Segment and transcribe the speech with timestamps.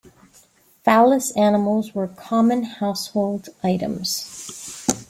[0.83, 4.87] Phallus-animals were common household items.